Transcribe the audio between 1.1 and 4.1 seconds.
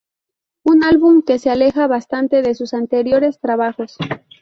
que se aleja bastante de sus anteriores trabajos.